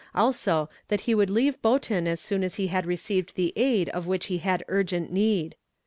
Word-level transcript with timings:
Also, 0.15 0.67
that 0.87 1.01
he 1.01 1.13
would 1.13 1.29
leave 1.29 1.61
Boeton 1.61 2.07
as 2.07 2.19
soon 2.19 2.41
as 2.43 2.55
he 2.55 2.65
had 2.69 2.87
received 2.87 3.35
the 3.35 3.53
aid 3.55 3.87
of 3.89 4.07
which 4.07 4.25
he 4.33 4.39
had 4.39 4.65
urgent 4.67 5.11
need. 5.11 5.55